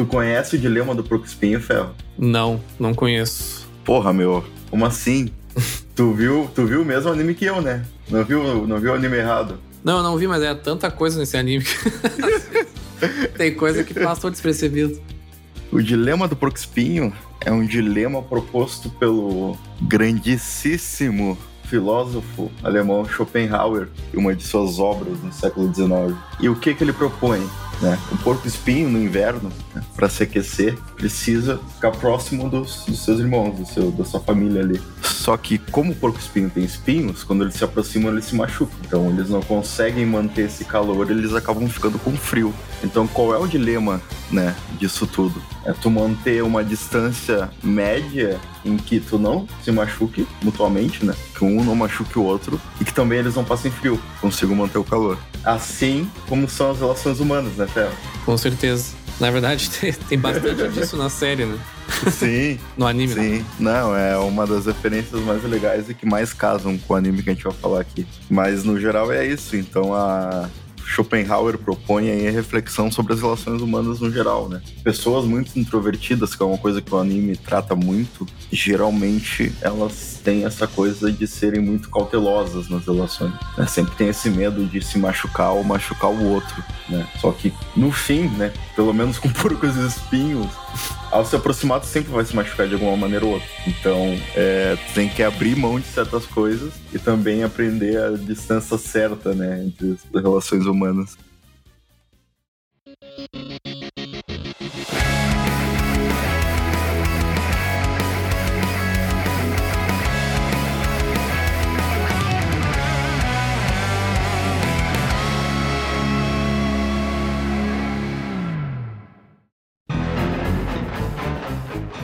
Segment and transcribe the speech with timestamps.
[0.00, 1.90] Tu conhece o dilema do porco espinho, Ferro?
[2.16, 3.68] Não, não conheço.
[3.84, 5.28] Porra, meu, como assim?
[5.94, 7.84] tu viu, tu viu o mesmo anime que eu, né?
[8.08, 9.58] Não viu, não viu o anime errado?
[9.84, 11.66] Não, eu não vi, mas é tanta coisa nesse anime
[13.36, 14.98] tem coisa que passou despercebido.
[15.70, 24.16] O dilema do porco espinho é um dilema proposto pelo grandíssimo filósofo alemão Schopenhauer em
[24.16, 26.18] uma de suas obras no século XIX.
[26.40, 27.46] E o que que ele propõe?
[27.80, 27.98] Né?
[28.12, 33.58] O porco-espinho no inverno, né, para se aquecer, precisa ficar próximo dos, dos, seus irmãos,
[33.58, 34.80] do seu, da sua família ali.
[35.02, 38.76] Só que, como o porco-espinho tem espinhos, quando eles se aproximam, eles se machucam.
[38.86, 42.54] Então, eles não conseguem manter esse calor, eles acabam ficando com frio.
[42.82, 45.42] Então, qual é o dilema né, disso tudo?
[45.64, 51.14] É tu manter uma distância média em que tu não se machuque mutuamente, né?
[51.36, 54.78] Que um não machuque o outro e que também eles não passem frio, consigam manter
[54.78, 55.18] o calor.
[55.44, 57.90] Assim como são as relações humanas, né, Fel?
[58.24, 59.00] Com certeza.
[59.20, 59.70] Na verdade,
[60.08, 61.58] tem bastante disso na série, né?
[62.10, 62.58] Sim.
[62.76, 63.20] no anime, Sim.
[63.20, 63.44] Né?
[63.58, 67.28] Não, é uma das referências mais legais e que mais casam com o anime que
[67.28, 68.06] a gente vai falar aqui.
[68.30, 69.56] Mas no geral é isso.
[69.56, 70.48] Então a,
[70.86, 74.60] Schopenhauer propõe aí a reflexão sobre as relações humanas no geral, né?
[74.82, 80.44] Pessoas muito introvertidas, que é uma coisa que o anime trata muito, geralmente elas têm
[80.44, 83.32] essa coisa de serem muito cautelosas nas relações.
[83.56, 83.66] Né?
[83.66, 87.06] Sempre tem esse medo de se machucar ou machucar o outro, né?
[87.20, 88.52] Só que no fim, né?
[88.76, 90.48] Pelo menos com porcos e espinhos,
[91.10, 93.48] ao se aproximar, tu sempre vai se machucar de alguma maneira ou outra.
[93.66, 98.78] Então, é, tu tem que abrir mão de certas coisas e também aprender a distância
[98.78, 101.16] certa, né, entre as relações humanas.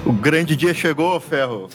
[0.07, 1.69] O grande dia chegou, Ferro.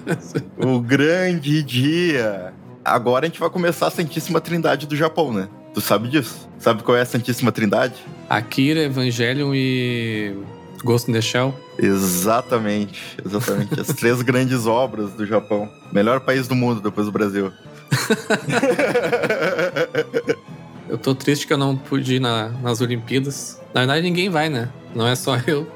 [0.56, 2.54] o grande dia.
[2.82, 5.50] Agora a gente vai começar a Santíssima Trindade do Japão, né?
[5.74, 6.48] Tu sabe disso?
[6.58, 7.96] Sabe qual é a Santíssima Trindade?
[8.26, 10.34] Akira, Evangelion e
[10.82, 11.54] Ghost in the Shell.
[11.78, 13.78] Exatamente, exatamente.
[13.78, 15.68] As três grandes obras do Japão.
[15.92, 17.52] Melhor país do mundo depois do Brasil.
[20.88, 23.60] eu tô triste que eu não pude ir na, nas Olimpíadas.
[23.74, 24.70] Na verdade, ninguém vai, né?
[24.94, 25.70] Não é só eu.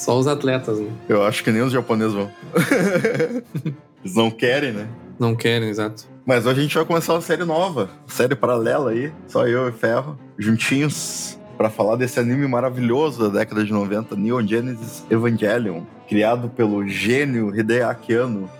[0.00, 0.88] Só os atletas, né?
[1.06, 2.30] Eu acho que nem os japoneses vão.
[4.02, 4.88] Eles não querem, né?
[5.18, 6.08] Não querem, exato.
[6.24, 9.72] Mas hoje a gente vai começar uma série nova, série paralela aí, só eu e
[9.72, 16.48] Ferro, juntinhos, para falar desse anime maravilhoso da década de 90, Neon Genesis Evangelion, criado
[16.48, 18.50] pelo gênio Hideaki Anno.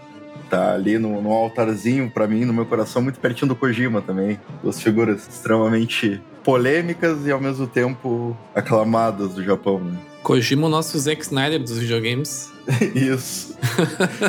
[0.50, 4.38] Tá ali no, no altarzinho, para mim, no meu coração, muito pertinho do Kojima também.
[4.62, 9.96] Duas figuras extremamente polêmicas e ao mesmo tempo aclamadas do Japão, né?
[10.22, 12.50] Kojima, o nosso Zack Snyder dos videogames.
[12.94, 13.56] Isso.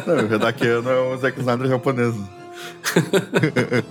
[0.07, 2.15] Não, o Redakiano é um Zack Snyder japonês.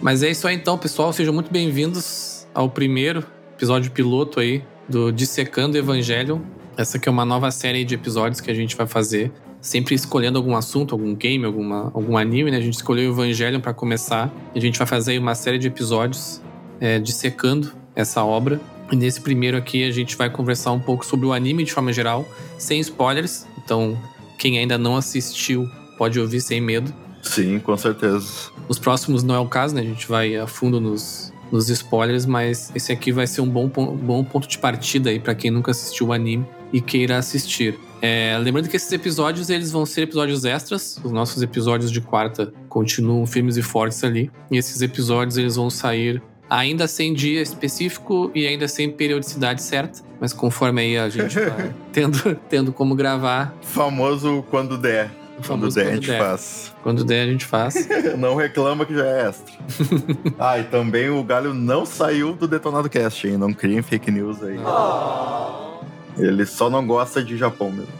[0.00, 1.12] Mas é isso aí então, pessoal.
[1.14, 3.24] Sejam muito bem-vindos ao primeiro
[3.54, 6.40] episódio piloto aí do Dissecando Evangelion.
[6.76, 10.36] Essa aqui é uma nova série de episódios que a gente vai fazer, sempre escolhendo
[10.36, 12.58] algum assunto, algum game, alguma, algum anime, né?
[12.58, 14.30] A gente escolheu o Evangelion para começar.
[14.54, 16.42] A gente vai fazer uma série de episódios
[16.78, 18.60] é, dissecando essa obra.
[18.94, 21.92] E nesse primeiro aqui a gente vai conversar um pouco sobre o anime de forma
[21.92, 22.24] geral,
[22.56, 23.44] sem spoilers.
[23.58, 23.98] Então,
[24.38, 25.68] quem ainda não assistiu
[25.98, 26.94] pode ouvir sem medo.
[27.20, 28.52] Sim, com certeza.
[28.68, 29.80] Os próximos não é o caso, né?
[29.80, 33.66] A gente vai a fundo nos, nos spoilers, mas esse aqui vai ser um bom,
[33.66, 37.76] bom ponto de partida aí para quem nunca assistiu o anime e queira assistir.
[38.00, 41.00] É, lembrando que esses episódios eles vão ser episódios extras.
[41.02, 44.30] Os nossos episódios de quarta continuam firmes e fortes ali.
[44.52, 50.00] E esses episódios eles vão sair ainda sem dia específico e ainda sem periodicidade certa,
[50.20, 53.54] mas conforme aí a gente vai tendo, tendo como gravar.
[53.62, 55.10] Famoso quando der.
[55.46, 56.18] Quando der, a gente der.
[56.18, 56.72] faz.
[56.82, 57.88] Quando der, a gente faz.
[58.16, 59.54] não reclama que já é extra.
[60.38, 63.36] ah, e também o Galho não saiu do Detonado Cast, hein?
[63.36, 64.58] Não criem fake news aí.
[64.58, 65.74] Oh.
[66.16, 67.92] Ele só não gosta de Japão mesmo.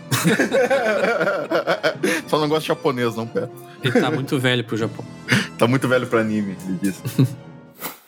[2.29, 3.49] só não gosta de japonês, não, pé.
[3.83, 5.05] Ele tá muito velho pro Japão.
[5.59, 7.03] tá muito velho pro anime, ele disse.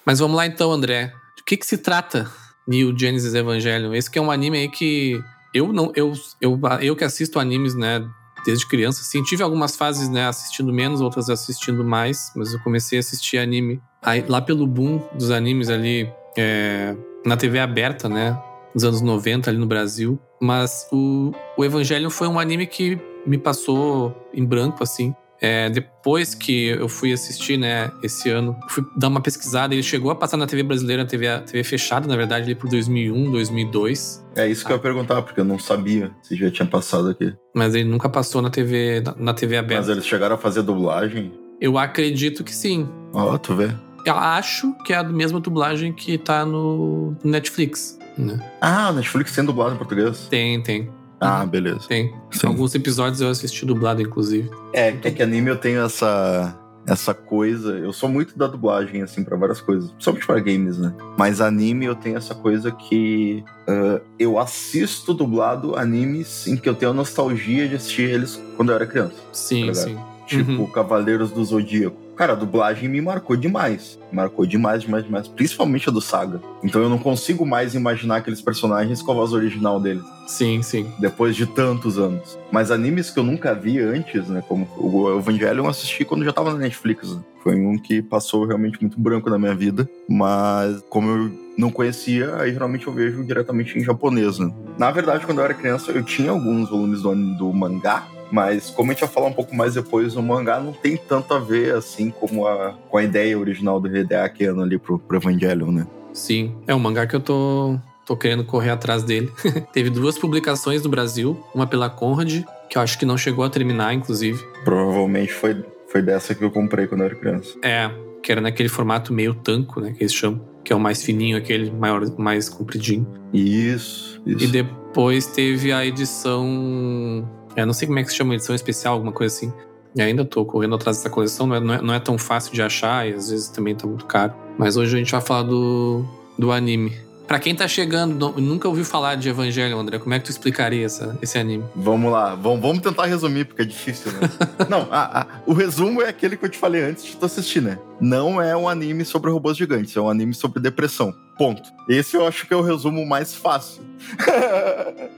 [0.06, 1.12] Mas vamos lá então, André.
[1.37, 2.31] De que, que se trata
[2.67, 3.93] New Genesis Evangelion?
[3.93, 5.20] Esse que é um anime aí que
[5.53, 8.06] eu não eu, eu, eu que assisto animes, né,
[8.44, 12.99] desde criança, assim, tive algumas fases, né, assistindo menos, outras assistindo mais, mas eu comecei
[12.99, 16.94] a assistir anime aí, lá pelo boom dos animes ali é,
[17.25, 18.38] na TV aberta, né,
[18.73, 20.20] nos anos 90 ali no Brasil.
[20.41, 25.14] Mas o, o Evangelion foi um anime que me passou em branco, assim.
[25.41, 29.75] É, depois que eu fui assistir, né, esse ano, fui dar uma pesquisada.
[29.75, 32.71] Ele chegou a passar na TV brasileira, na TV, TV fechada, na verdade, ali por
[32.71, 34.25] 2001, 2002.
[34.37, 37.35] É isso que eu ia perguntar, porque eu não sabia se já tinha passado aqui.
[37.55, 39.83] Mas ele nunca passou na TV, na TV aberta.
[39.83, 41.33] Mas eles chegaram a fazer dublagem?
[41.61, 42.88] Eu acredito que sim.
[43.12, 43.71] Ó, oh, tu vê.
[44.05, 47.99] Eu acho que é a mesma dublagem que tá no Netflix.
[48.17, 48.38] Né?
[48.61, 50.27] Ah, Netflix tem dublado em português?
[50.31, 50.91] Tem, tem.
[51.20, 51.88] Ah, beleza.
[51.88, 52.14] Tem.
[52.30, 52.46] Sim.
[52.46, 54.50] Alguns episódios eu assisti dublado, inclusive.
[54.72, 56.54] É, é que anime eu tenho essa
[56.86, 57.76] essa coisa.
[57.78, 59.90] Eu sou muito da dublagem, assim, para várias coisas.
[59.90, 60.94] Principalmente para games, né?
[61.18, 66.74] Mas anime eu tenho essa coisa que uh, eu assisto dublado animes em que eu
[66.74, 69.16] tenho a nostalgia de assistir eles quando eu era criança.
[69.32, 69.98] Sim, tá sim.
[70.26, 70.66] Tipo uhum.
[70.70, 72.06] Cavaleiros do Zodíaco.
[72.16, 73.98] Cara, a dublagem me marcou demais.
[74.10, 75.28] Marcou demais, demais, demais.
[75.28, 76.40] Principalmente a do Saga.
[76.64, 80.02] Então eu não consigo mais imaginar aqueles personagens com a voz original deles.
[80.26, 80.90] Sim, sim.
[80.98, 82.38] Depois de tantos anos.
[82.50, 84.42] Mas animes que eu nunca vi antes, né?
[84.48, 87.14] Como o Evangelion eu assisti quando já tava na Netflix.
[87.14, 87.22] Né?
[87.42, 89.88] Foi um que passou realmente muito branco na minha vida.
[90.08, 94.52] Mas como eu não conhecia, aí geralmente eu vejo diretamente em japonês, né?
[94.78, 98.90] Na verdade, quando eu era criança, eu tinha alguns volumes do, do mangá, mas como
[98.90, 101.75] a gente vai falar um pouco mais depois, o mangá não tem tanto a ver
[101.75, 105.87] assim como a, com a ideia original do Hideaki Anno ali pro, pro Evangelion, né?
[106.12, 109.31] Sim, é um mangá que eu tô, tô querendo correr atrás dele.
[109.73, 113.50] Teve duas publicações no Brasil, uma pela Conrad, que eu acho que não chegou a
[113.50, 114.43] terminar, inclusive.
[114.64, 117.56] Provavelmente foi, foi dessa que eu comprei quando eu era criança.
[117.62, 117.90] É,
[118.23, 121.37] que era naquele formato meio tanco, né, que eles chamam, que é o mais fininho,
[121.37, 123.06] aquele maior, mais compridinho.
[123.32, 124.44] Isso, isso.
[124.44, 128.94] E depois teve a edição eu não sei como é que se chama edição especial,
[128.94, 129.53] alguma coisa assim.
[129.94, 132.53] E ainda tô correndo atrás dessa coleção, não é, não é, não é tão fácil
[132.53, 134.35] de achar e às vezes também tá muito caro.
[134.58, 136.05] Mas hoje a gente vai falar do,
[136.38, 136.93] do anime.
[137.26, 140.87] Pra quem tá chegando, nunca ouviu falar de Evangelho, André, como é que tu explicaria
[140.87, 141.64] essa, esse anime?
[141.75, 144.31] Vamos lá, vamos, vamos tentar resumir, porque é difícil, né?
[144.70, 147.61] não, a, a, o resumo é aquele que eu te falei antes de tu assistir,
[147.61, 147.81] né?
[148.00, 151.12] Não é um anime sobre robôs gigantes, é um anime sobre depressão.
[151.37, 151.69] Ponto.
[151.88, 153.82] Esse eu acho que é o resumo mais fácil.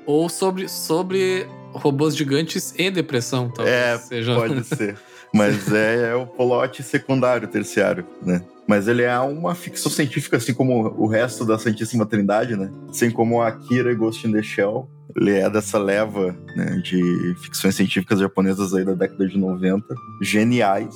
[0.09, 3.77] Ou sobre, sobre robôs gigantes e depressão, talvez.
[3.77, 4.35] É, seja.
[4.35, 4.97] pode ser.
[5.35, 8.43] Mas é, é, o plot secundário, terciário, né?
[8.67, 12.71] Mas ele é uma ficção científica, assim como o resto da Santíssima Trindade, né?
[12.89, 14.89] Assim como Akira e Ghost in the Shell.
[15.15, 20.95] Ele é dessa leva né, de ficções científicas japonesas aí da década de 90, geniais.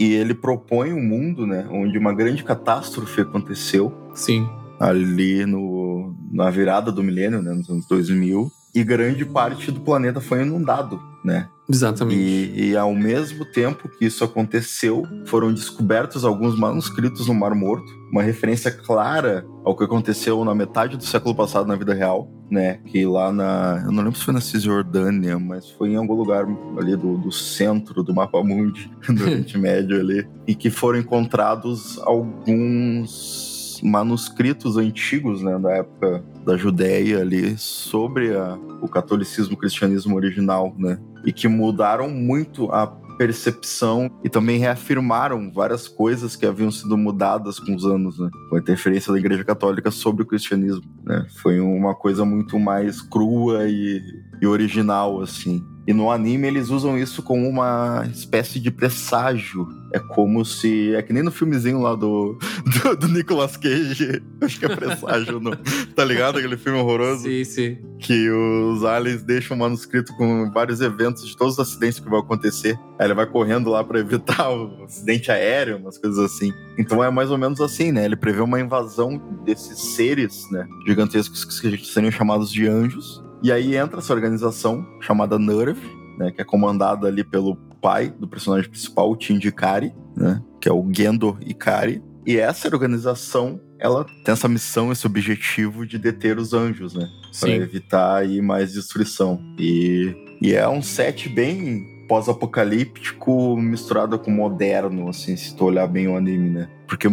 [0.00, 3.92] E ele propõe um mundo, né, onde uma grande catástrofe aconteceu.
[4.14, 4.48] Sim.
[4.80, 5.83] Ali no,
[6.32, 11.00] na virada do milênio, né, nos anos 2000 e grande parte do planeta foi inundado,
[11.24, 11.48] né?
[11.70, 12.20] Exatamente.
[12.20, 17.90] E, e, ao mesmo tempo que isso aconteceu, foram descobertos alguns manuscritos no Mar Morto,
[18.10, 22.80] uma referência clara ao que aconteceu na metade do século passado na vida real, né?
[22.84, 23.82] Que lá na.
[23.86, 26.44] Eu não lembro se foi na Cisjordânia, mas foi em algum lugar
[26.78, 31.98] ali do, do centro do mapa mundi, do Oriente Médio ali, e que foram encontrados
[32.00, 40.16] alguns manuscritos antigos, né, da época da Judéia ali, sobre a, o catolicismo, o cristianismo
[40.16, 42.86] original, né, e que mudaram muito a
[43.16, 48.28] percepção e também reafirmaram várias coisas que haviam sido mudadas com os anos, né?
[48.50, 51.26] Com a interferência da Igreja Católica sobre o cristianismo, né?
[51.42, 54.02] Foi uma coisa muito mais crua e,
[54.40, 55.64] e original, assim.
[55.86, 59.68] E no anime eles usam isso como uma espécie de presságio.
[59.92, 60.94] É como se.
[60.94, 62.38] É que nem no filmezinho lá do,
[62.82, 64.22] do, do Nicolas Cage.
[64.40, 65.52] Acho que é presságio, não.
[65.94, 66.38] Tá ligado?
[66.38, 67.22] Aquele filme horroroso?
[67.22, 67.78] Sim, sim.
[67.98, 72.18] Que os aliens deixam um manuscrito com vários eventos de todos os acidentes que vão
[72.18, 72.78] acontecer.
[72.98, 76.52] Aí ele vai correndo lá para evitar o acidente aéreo, umas coisas assim.
[76.78, 78.04] Então é mais ou menos assim, né?
[78.04, 80.66] Ele prevê uma invasão desses seres, né?
[80.86, 85.86] Gigantescos que seriam chamados de anjos e aí entra essa organização chamada Nerve,
[86.18, 90.66] né, que é comandada ali pelo pai do personagem principal, o Shinji Ikari, né, que
[90.66, 92.02] é o Gendo Ikari.
[92.26, 97.06] E essa organização, ela tem essa missão, esse objetivo de deter os anjos, né?
[97.38, 99.38] Para evitar aí mais destruição.
[99.58, 106.08] E, e é um set bem pós-apocalíptico misturado com moderno, assim, se tu olhar bem
[106.08, 106.70] o anime, né?
[106.88, 107.08] Porque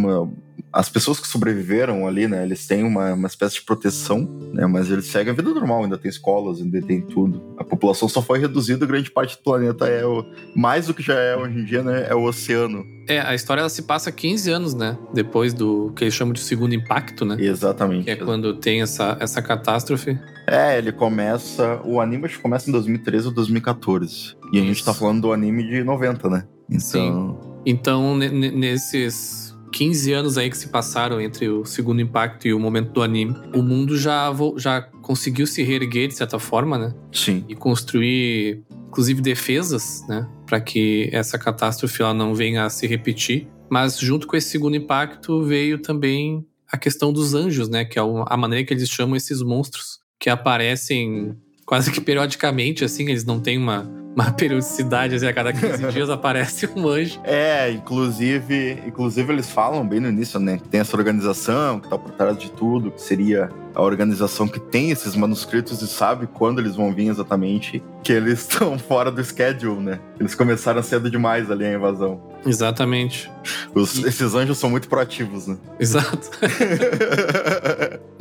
[0.72, 4.22] as pessoas que sobreviveram ali, né, eles têm uma, uma espécie de proteção,
[4.54, 7.56] né, mas eles seguem a vida normal, ainda tem escolas, ainda tem tudo.
[7.58, 10.26] A população só foi reduzida, grande parte do planeta é o,
[10.56, 12.86] mais do que já é hoje em dia, né, é o oceano.
[13.08, 16.40] É, a história ela se passa 15 anos, né, depois do que eles chamam de
[16.40, 17.36] segundo impacto, né?
[17.40, 18.06] Exatamente.
[18.06, 20.18] Que é quando tem essa, essa catástrofe.
[20.48, 24.36] É, ele começa, o anime acho que começa em 2013 ou 2014.
[24.54, 26.48] E a gente tá falando do anime de 90, né?
[26.70, 26.80] Então...
[26.80, 27.52] Sim.
[27.64, 32.92] Então, nesses 15 anos aí que se passaram entre o segundo impacto e o momento
[32.92, 36.94] do anime, o mundo já, já conseguiu se reerguer de certa forma, né?
[37.12, 37.46] Sim.
[37.48, 40.28] E construir, inclusive, defesas, né?
[40.46, 43.48] Para que essa catástrofe ela não venha a se repetir.
[43.70, 47.86] Mas junto com esse segundo impacto veio também a questão dos anjos, né?
[47.86, 51.36] Que é a maneira que eles chamam esses monstros que aparecem
[51.72, 56.10] quase que periodicamente, assim, eles não têm uma, uma periodicidade, assim, a cada 15 dias
[56.10, 57.22] aparece um anjo.
[57.24, 61.98] É, inclusive, inclusive eles falam bem no início, né, que tem essa organização que tá
[61.98, 66.60] por trás de tudo, que seria a organização que tem esses manuscritos e sabe quando
[66.60, 69.98] eles vão vir exatamente, que eles estão fora do schedule, né?
[70.20, 72.22] Eles começaram cedo demais ali a invasão.
[72.46, 73.32] Exatamente.
[73.74, 74.08] Os, e...
[74.08, 75.56] Esses anjos são muito proativos, né?
[75.80, 76.32] Exato.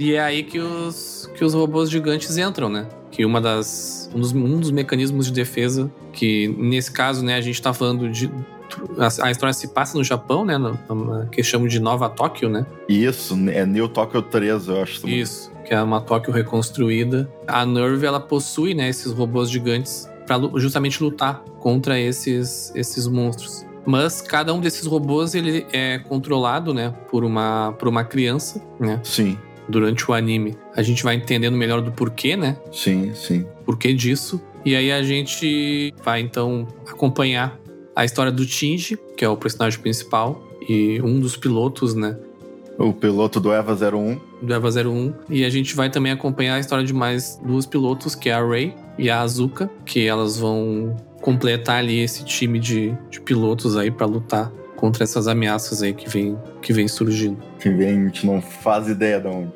[0.00, 2.88] e é aí que os, que os robôs gigantes entram, né?
[3.10, 7.40] Que uma das, um, dos, um dos mecanismos de defesa, que nesse caso, né, a
[7.42, 8.30] gente tá falando de
[8.98, 10.56] a, a, história se passa no Japão, né?
[10.56, 12.64] No, no, que chamam de Nova Tóquio, né?
[12.88, 15.06] Isso, é New Tóquio 3, eu acho.
[15.06, 17.30] Isso, que é uma Tóquio reconstruída.
[17.46, 23.66] A Nerve, ela possui, né, esses robôs gigantes para justamente lutar contra esses, esses monstros.
[23.84, 29.00] Mas cada um desses robôs ele é controlado, né, por uma, por uma criança, né?
[29.02, 29.36] Sim.
[29.70, 32.56] Durante o anime, a gente vai entendendo melhor do porquê, né?
[32.72, 33.46] Sim, sim.
[33.64, 34.40] Porquê disso.
[34.64, 37.56] E aí a gente vai então acompanhar
[37.94, 42.18] a história do Tinge, que é o personagem principal e um dos pilotos, né?
[42.76, 44.18] O piloto do Eva 01.
[44.42, 45.12] Do Eva 01.
[45.28, 48.44] E a gente vai também acompanhar a história de mais duas pilotos, que é a
[48.44, 53.90] Ray e a Azuka, que elas vão completar ali esse time de, de pilotos aí
[53.90, 54.50] para lutar
[54.80, 57.36] contra essas ameaças aí que vem, que vem surgindo.
[57.58, 59.52] Que vem, a gente não faz ideia de onde.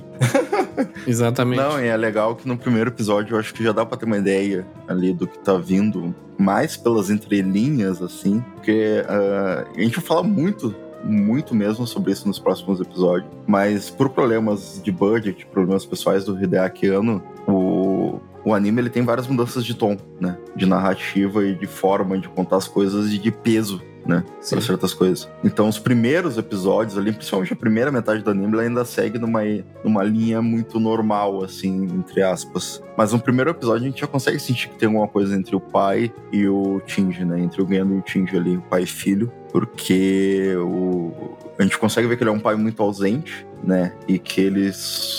[1.08, 1.60] Exatamente.
[1.60, 4.04] Não, e é legal que no primeiro episódio eu acho que já dá pra ter
[4.04, 9.96] uma ideia ali do que tá vindo, mais pelas entrelinhas, assim, porque uh, a gente
[9.96, 10.74] vai falar muito
[11.06, 13.30] muito mesmo sobre isso nos próximos episódios.
[13.46, 19.04] Mas por problemas de budget, problemas pessoais do Hideaki Anno, o, o anime ele tem
[19.04, 20.38] várias mudanças de tom, né?
[20.56, 24.24] De narrativa e de forma de contar as coisas e de peso né?
[24.48, 25.28] Para certas coisas.
[25.42, 29.40] Então, os primeiros episódios ali, principalmente a primeira metade do anime, ela ainda segue numa,
[29.82, 32.82] numa linha muito normal, assim, entre aspas.
[32.96, 35.60] Mas no primeiro episódio a gente já consegue sentir que tem alguma coisa entre o
[35.60, 37.40] pai e o Tinge, né?
[37.40, 39.32] Entre o Gendo e o Tinge ali, o pai e filho.
[39.50, 43.92] Porque o, a gente consegue ver que ele é um pai muito ausente, né?
[44.06, 44.70] E que ele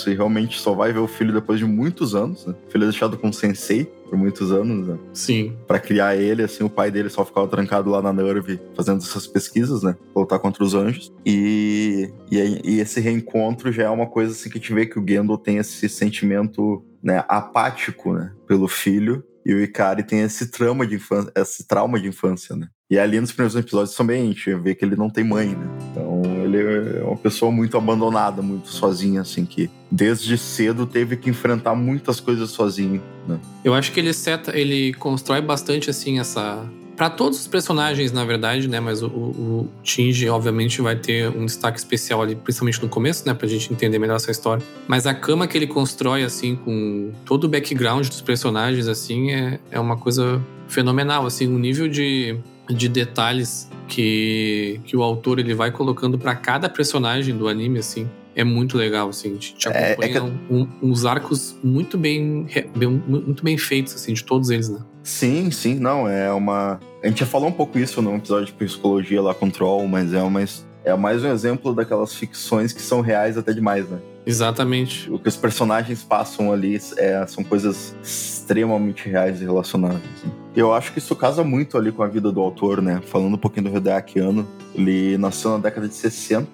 [0.07, 2.53] realmente só vai ver o filho depois de muitos anos, né?
[2.67, 4.97] O filho é deixado com o sensei por muitos anos, né?
[5.13, 5.57] Sim.
[5.67, 9.27] Para criar ele, assim, o pai dele só ficava trancado lá na Nerve fazendo essas
[9.27, 9.95] pesquisas, né?
[10.15, 11.13] Lutar contra os anjos.
[11.25, 14.97] E, e, e, esse reencontro já é uma coisa assim que a gente vê que
[14.97, 18.31] o Gendo tem esse sentimento né, apático, né?
[18.47, 19.23] Pelo filho.
[19.45, 22.67] E o Ikari tem esse trauma de infância, esse trauma de infância, né?
[22.89, 25.67] E ali nos primeiros episódios também a gente vê que ele não tem mãe, né?
[25.91, 31.29] Então ele é uma pessoa muito abandonada, muito sozinha, assim, que desde cedo teve que
[31.29, 33.39] enfrentar muitas coisas sozinho, né?
[33.63, 36.63] Eu acho que ele seta, ele constrói bastante, assim, essa
[36.95, 38.79] para todos os personagens, na verdade, né?
[38.79, 43.33] Mas o, o, Tinge, obviamente, vai ter um destaque especial ali, principalmente no começo, né?
[43.33, 44.63] Pra gente entender melhor essa história.
[44.87, 49.59] Mas a cama que ele constrói, assim, com todo o background dos personagens, assim, é,
[49.71, 52.37] é uma coisa fenomenal, assim, o nível de,
[52.69, 58.09] de detalhes que, que o autor ele vai colocando para cada personagem do anime, assim,
[58.35, 59.29] é muito legal, assim.
[59.29, 60.53] A gente acompanha é, que...
[60.53, 64.79] um, uns arcos muito bem, bem, muito bem feitos, assim, de todos eles, né?
[65.03, 66.79] Sim, sim, não, é uma...
[67.03, 70.13] A gente já falou um pouco isso no episódio de psicologia lá com Troll, mas
[70.13, 70.43] é uma...
[70.83, 73.99] É mais um exemplo daquelas ficções que são reais até demais, né?
[74.25, 75.09] Exatamente.
[75.11, 80.01] O que os personagens passam ali é, são coisas extremamente reais e relacionadas.
[80.17, 80.31] Assim.
[80.55, 83.01] Eu acho que isso casa muito ali com a vida do autor, né?
[83.05, 86.47] Falando um pouquinho do Hideaki Anno, ele nasceu na década de 60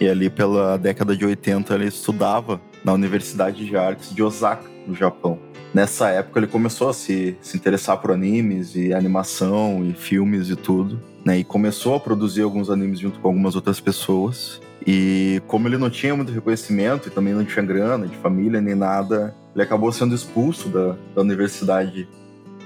[0.00, 4.94] e ali pela década de 80 ele estudava na Universidade de Artes de Osaka, no
[4.94, 5.38] Japão.
[5.74, 10.56] Nessa época ele começou a se, se interessar por animes e animação e filmes e
[10.56, 11.38] tudo, né?
[11.38, 14.60] E começou a produzir alguns animes junto com algumas outras pessoas.
[14.86, 18.74] E como ele não tinha muito reconhecimento e também não tinha grana de família nem
[18.74, 22.08] nada, ele acabou sendo expulso da, da universidade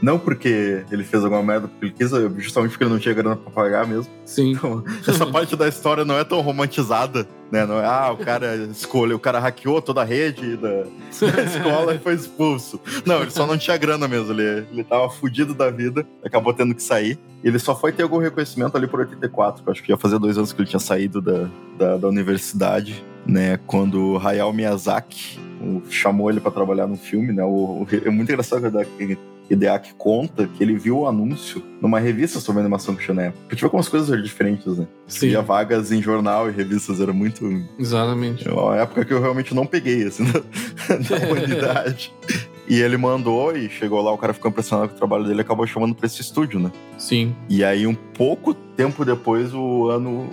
[0.03, 2.11] não porque ele fez alguma merda, porque ele quis,
[2.43, 4.13] justamente porque ele não tinha grana pra pagar mesmo.
[4.27, 4.53] Sim.
[4.53, 7.65] Então, essa parte da história não é tão romantizada, né?
[7.65, 10.69] Não é, ah, o cara escolheu, o cara hackeou toda a rede da,
[11.31, 12.81] da escola e foi expulso.
[13.07, 14.33] Não, ele só não tinha grana mesmo.
[14.33, 17.17] Ele, ele tava fudido da vida, acabou tendo que sair.
[17.45, 20.19] Ele só foi ter algum reconhecimento ali por 84, que eu acho que já fazia
[20.19, 23.59] dois anos que ele tinha saído da, da, da universidade, né?
[23.69, 25.39] Quando Hayao Miyazaki
[25.89, 27.45] chamou ele para trabalhar no filme, né?
[27.45, 28.69] O, o, é muito engraçado
[28.99, 29.17] que
[29.53, 33.45] Hideaki conta que ele viu o anúncio numa revista sobre animação que tinha na época.
[33.49, 34.87] Porque algumas coisas eram diferentes, né?
[35.07, 35.29] Sim.
[35.29, 37.45] Via vagas em jornal e revistas, era muito.
[37.79, 38.49] Exatamente.
[38.49, 42.13] É uma época que eu realmente não peguei, assim, na, na humanidade.
[42.69, 45.67] E ele mandou e chegou lá, o cara ficou impressionado com o trabalho dele acabou
[45.67, 46.71] chamando pra esse estúdio, né?
[46.97, 47.35] Sim.
[47.49, 50.31] E aí, um pouco tempo depois, o ano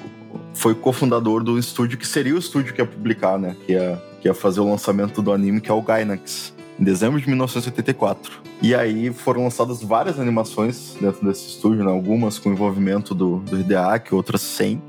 [0.53, 3.55] foi cofundador do estúdio que seria o estúdio que ia publicar, né?
[3.65, 7.19] Que ia, que ia fazer o lançamento do anime, que é o Gainax, em dezembro
[7.19, 8.41] de 1984.
[8.61, 11.91] E aí foram lançadas várias animações dentro desse estúdio, né?
[11.91, 14.81] Algumas com envolvimento do, do Hideaki, outras sem,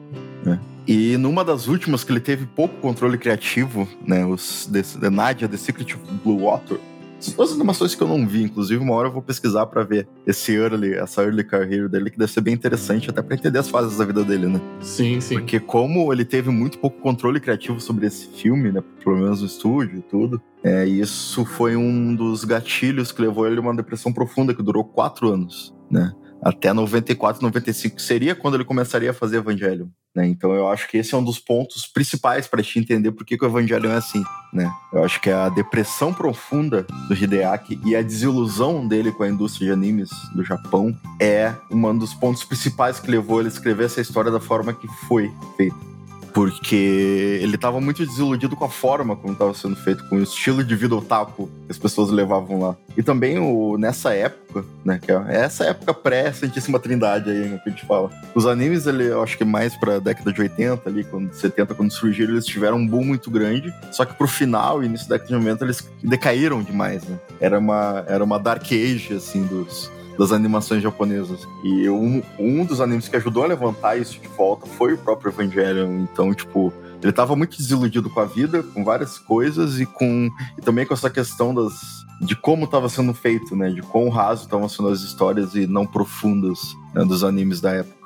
[0.45, 0.61] né?
[0.87, 4.25] E numa das últimas que ele teve pouco controle criativo, né?
[4.25, 6.79] Os The, Nadia, The Secret of Blue Water,
[7.21, 10.09] são duas animações que eu não vi, inclusive uma hora eu vou pesquisar para ver
[10.27, 13.69] esse early, essa early career dele, que deve ser bem interessante até para entender as
[13.69, 14.61] fases da vida dele, né?
[14.81, 15.35] Sim, sim.
[15.35, 18.83] Porque como ele teve muito pouco controle criativo sobre esse filme, né?
[19.05, 23.59] Pelo menos no estúdio e tudo, é, isso foi um dos gatilhos que levou ele
[23.59, 26.13] a uma depressão profunda que durou quatro anos, né?
[26.43, 29.87] Até 94, 95, que seria quando ele começaria a fazer Evangelion.
[30.15, 30.27] Né?
[30.27, 33.39] Então eu acho que esse é um dos pontos principais para te entender por que,
[33.39, 34.23] que o Evangelion é assim.
[34.53, 34.71] Né?
[34.93, 39.69] Eu acho que a depressão profunda do Hideaki e a desilusão dele com a indústria
[39.69, 44.01] de animes do Japão é um dos pontos principais que levou ele a escrever essa
[44.01, 45.90] história da forma que foi feita
[46.33, 50.63] porque ele estava muito desiludido com a forma como estava sendo feito, com o estilo
[50.65, 52.77] de vida otaku que as pessoas levavam lá.
[52.97, 57.69] E também o, nessa época, né, que é essa época pré-Santíssima Trindade aí, né, que
[57.69, 58.11] a gente fala.
[58.35, 61.91] Os animes, ele, eu acho que mais pra década de 80 ali, quando 70, quando
[61.91, 65.45] surgiram, eles tiveram um boom muito grande, só que pro final, início da década de
[65.45, 67.19] 90, eles decaíram demais, né?
[67.41, 69.91] Era uma, era uma dark age, assim, dos
[70.21, 71.49] das animações japonesas.
[71.65, 75.31] E um, um dos animes que ajudou a levantar isso de volta foi o próprio
[75.33, 76.01] Evangelion.
[76.01, 76.71] Então, tipo,
[77.03, 80.93] ele tava muito desiludido com a vida, com várias coisas e com e também com
[80.93, 81.73] essa questão das
[82.21, 83.71] de como estava sendo feito, né?
[83.71, 88.00] De quão raso estavam sendo as histórias e não profundas né, dos animes da época.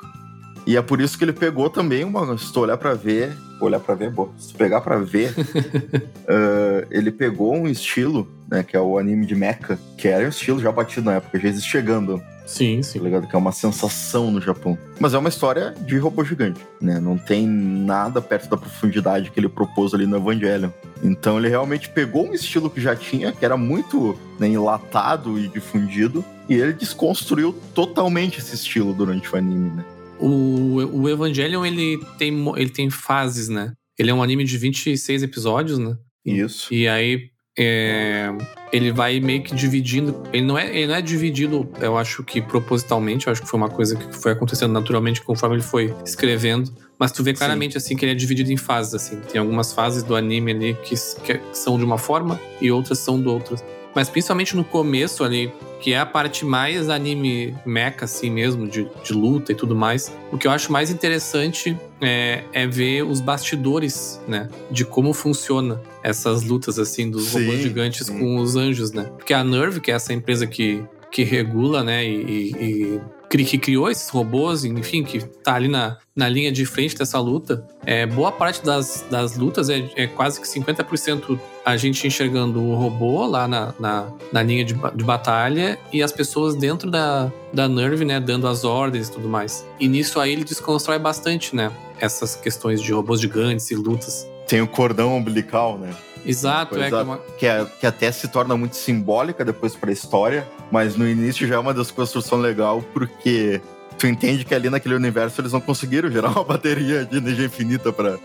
[0.67, 2.37] E é por isso que ele pegou também uma.
[2.39, 3.37] Se tu olhar pra ver.
[3.61, 4.31] Olhar pra ver, boa.
[4.39, 8.63] Se tu pegar pra ver, uh, ele pegou um estilo, né?
[8.63, 11.49] Que é o anime de Mecha, que era um estilo já batido na época, já
[11.49, 12.21] existia Gundam.
[12.47, 12.99] Sim, sim.
[12.99, 13.27] Tá ligado?
[13.27, 14.77] Que é uma sensação no Japão.
[15.01, 17.01] Mas é uma história de robô gigante, né?
[17.01, 20.71] Não tem nada perto da profundidade que ele propôs ali no Evangelion.
[21.03, 25.49] Então ele realmente pegou um estilo que já tinha, que era muito né, enlatado e
[25.49, 29.85] difundido, e ele desconstruiu totalmente esse estilo durante o anime, né?
[30.19, 33.73] O, o Evangelion, ele tem, ele tem fases, né?
[33.99, 35.97] Ele é um anime de 26 episódios, né?
[36.25, 36.73] Isso.
[36.73, 38.31] E aí é,
[38.73, 40.23] ele vai meio que dividindo.
[40.33, 43.59] Ele não, é, ele não é dividido, eu acho que propositalmente, eu acho que foi
[43.59, 46.73] uma coisa que foi acontecendo naturalmente conforme ele foi escrevendo.
[46.99, 47.79] Mas tu vê claramente Sim.
[47.79, 49.21] assim que ele é dividido em fases, assim.
[49.21, 53.21] Tem algumas fases do anime ali que, que são de uma forma e outras são
[53.21, 53.63] de outras.
[53.95, 58.89] Mas principalmente no começo ali, que é a parte mais anime mecha, assim mesmo, de,
[59.05, 60.13] de luta e tudo mais.
[60.33, 64.49] O que eu acho mais interessante é, é ver os bastidores, né?
[64.71, 68.19] De como funciona essas lutas, assim, dos sim, robôs gigantes sim.
[68.19, 69.05] com os anjos, né?
[69.17, 73.01] Porque a Nerve, que é essa empresa que, que regula, né, e, e,
[73.43, 77.67] que criou esses robôs, enfim, que tá ali na, na linha de frente dessa luta,
[77.85, 82.75] é, boa parte das, das lutas é, é quase que 50% a gente enxergando o
[82.75, 87.67] robô lá na, na, na linha de, de, batalha e as pessoas dentro da, da
[87.67, 89.67] Nerve, né, dando as ordens e tudo mais.
[89.81, 94.29] E nisso aí ele desconstrói bastante, né, essas questões de robôs gigantes e lutas.
[94.47, 95.95] Tem o cordão umbilical, né?
[96.25, 97.19] Exato, é, que, é uma...
[97.39, 101.47] que, é, que até se torna muito simbólica depois para a história, mas no início
[101.47, 103.61] já é uma desconstrução legal, porque
[103.99, 107.93] tu entende que ali naquele universo eles não conseguiram gerar uma bateria de energia infinita
[107.93, 108.19] para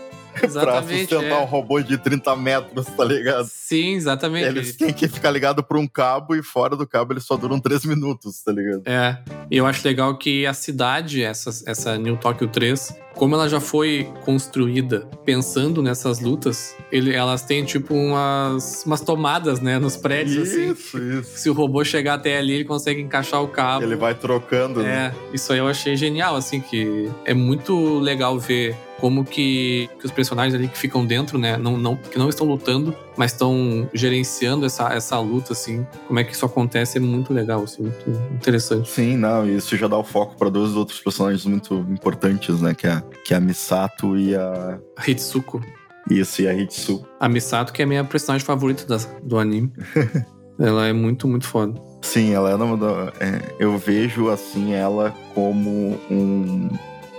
[0.52, 1.38] pra sustentar é.
[1.38, 3.46] um robô de 30 metros, tá ligado?
[3.46, 4.46] Sim, exatamente.
[4.46, 7.58] Eles têm que ficar ligado por um cabo e fora do cabo eles só duram
[7.58, 8.82] 3 minutos, tá ligado?
[8.86, 9.18] É.
[9.50, 13.60] E eu acho legal que a cidade, essa, essa New Tokyo 3, como ela já
[13.60, 20.48] foi construída pensando nessas lutas, ele, elas têm tipo umas, umas tomadas, né, nos prédios,
[20.48, 21.18] isso, assim.
[21.20, 23.84] Isso, Se o robô chegar até ali, ele consegue encaixar o cabo.
[23.84, 25.14] Ele vai trocando, é, né?
[25.32, 30.12] isso aí eu achei genial, assim, que é muito legal ver como que, que, os
[30.12, 34.66] personagens ali que ficam dentro, né, não, não, que não estão lutando, mas estão gerenciando
[34.66, 38.90] essa, essa luta, assim, como é que isso acontece é muito legal, assim, muito interessante.
[38.90, 42.86] Sim, não, isso já dá o foco para dois outros personagens muito importantes, né, que
[42.86, 44.78] é, que é a Misato e a...
[45.06, 45.60] Hitsuko.
[46.10, 47.06] Isso, e a Hitsu.
[47.18, 49.72] A Misato, que é a minha personagem favorita da, do anime.
[50.58, 51.80] ela é muito, muito foda.
[52.02, 56.68] Sim, ela é, uma, é, eu vejo assim ela como um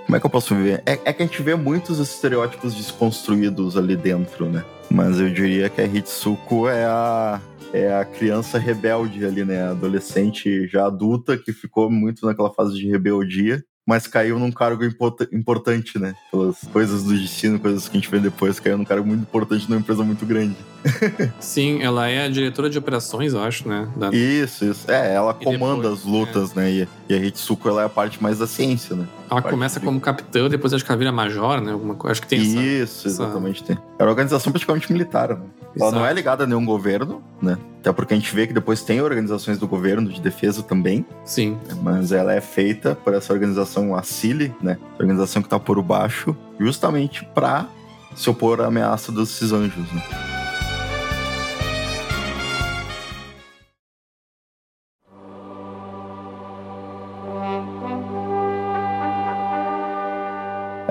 [0.06, 0.84] Como é que eu posso ver?
[0.86, 4.64] É, é que a gente vê muitos estereótipos desconstruídos ali dentro, né?
[4.90, 7.40] Mas eu diria que a Hitsuko é a,
[7.72, 9.64] é a criança rebelde ali, né?
[9.64, 14.86] A adolescente já adulta que ficou muito naquela fase de rebeldia mas caiu num cargo
[15.34, 16.16] importante, né?
[16.32, 19.70] Pelas coisas do destino, coisas que a gente vê depois, caiu num cargo muito importante
[19.70, 20.56] numa empresa muito grande.
[21.42, 23.90] Sim, ela é a diretora de operações, eu acho, né?
[23.98, 24.10] Da...
[24.12, 24.90] Isso, isso.
[24.90, 26.62] É, ela e comanda depois, as lutas, é.
[26.62, 26.72] né?
[26.72, 29.06] E, e, a Hitsuko, ela é a parte mais da ciência, né?
[29.30, 29.86] Ela começa de...
[29.86, 31.74] como capitã, depois acho que ela vira major, né?
[31.74, 32.14] Alguma coisa.
[32.14, 33.26] Acho que tem Isso, essa...
[33.26, 33.62] exatamente.
[33.62, 33.78] Tem.
[34.00, 35.42] Era uma organização praticamente militar, né?
[35.80, 37.58] Ela não é ligada a nenhum governo, né?
[37.80, 41.06] Até porque a gente vê que depois tem organizações do governo de defesa também.
[41.26, 41.58] Sim.
[41.82, 44.78] Mas ela é feita por essa organização, a CILI, né?
[44.98, 47.66] A organização que tá por baixo, justamente para
[48.16, 50.41] se opor à ameaça desses anjos, né?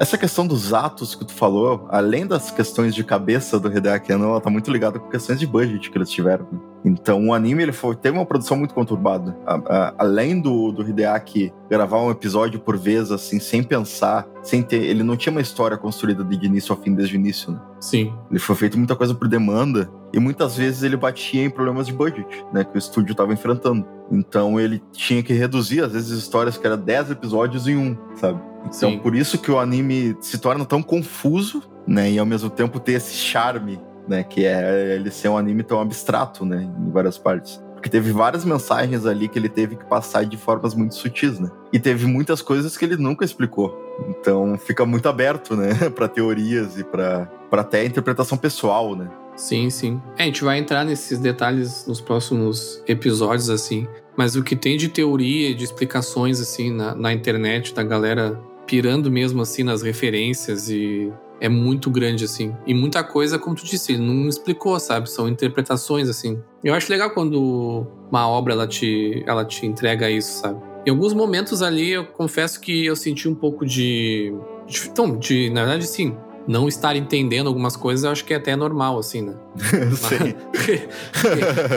[0.00, 4.30] Essa questão dos atos que tu falou, além das questões de cabeça do Hideaki Anno,
[4.30, 6.46] ela tá muito ligada com questões de budget que eles tiveram.
[6.50, 6.58] Né?
[6.86, 9.36] Então o anime ele foi, teve uma produção muito conturbada.
[9.44, 14.62] A, a, além do, do Hideaki gravar um episódio por vez, assim, sem pensar, sem
[14.62, 14.82] ter.
[14.84, 17.60] Ele não tinha uma história construída de início ao fim desde o início, né?
[17.78, 18.10] Sim.
[18.30, 21.92] Ele foi feito muita coisa por demanda e muitas vezes ele batia em problemas de
[21.92, 22.64] budget, né?
[22.64, 23.86] Que o estúdio estava enfrentando.
[24.10, 28.40] Então ele tinha que reduzir, às vezes, histórias que eram 10 episódios em um, sabe?
[28.64, 28.98] Então, Sim.
[28.98, 32.10] por isso que o anime se torna tão confuso, né?
[32.10, 34.22] E ao mesmo tempo ter esse charme, né?
[34.22, 36.70] Que é ele ser um anime tão abstrato, né?
[36.78, 37.62] Em várias partes.
[37.74, 41.50] Porque teve várias mensagens ali que ele teve que passar de formas muito sutis, né?
[41.72, 43.74] E teve muitas coisas que ele nunca explicou.
[44.08, 45.70] Então fica muito aberto, né?
[45.94, 49.08] para teorias e para até interpretação pessoal, né?
[49.34, 50.02] Sim, sim.
[50.18, 53.88] É, a gente vai entrar nesses detalhes nos próximos episódios, assim.
[54.14, 58.38] Mas o que tem de teoria, de explicações, assim, na, na internet, da galera
[58.70, 62.54] pirando mesmo assim nas referências e é muito grande assim.
[62.64, 65.10] E muita coisa, como tu disse, ele não explicou, sabe?
[65.10, 66.40] São interpretações assim.
[66.62, 70.62] Eu acho legal quando uma obra ela te ela te entrega isso, sabe?
[70.86, 74.32] Em alguns momentos ali eu confesso que eu senti um pouco de,
[74.68, 78.36] de então, de na verdade sim, não estar entendendo algumas coisas, eu acho que é
[78.36, 79.34] até normal, assim, né?
[79.96, 80.34] Sim.
[80.52, 80.88] porque,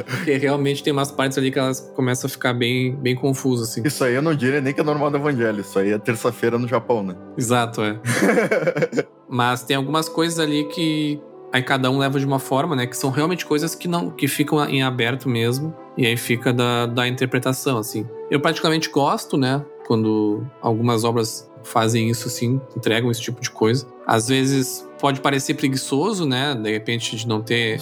[0.04, 3.84] porque, realmente tem umas partes ali que elas começam a ficar bem, bem confusas, assim.
[3.86, 6.58] Isso aí eu não diria nem que é normal do Evangelho, isso aí é terça-feira
[6.58, 7.16] no Japão, né?
[7.38, 8.00] Exato, é.
[9.30, 11.20] Mas tem algumas coisas ali que
[11.52, 12.88] aí cada um leva de uma forma, né?
[12.88, 15.74] Que são realmente coisas que não que ficam em aberto mesmo.
[15.96, 18.08] E aí fica da, da interpretação, assim.
[18.30, 19.64] Eu particularmente gosto, né?
[19.86, 23.88] Quando algumas obras fazem isso assim, entregam esse tipo de coisa.
[24.06, 26.56] Às vezes pode parecer preguiçoso, né?
[26.56, 27.80] De repente de não ter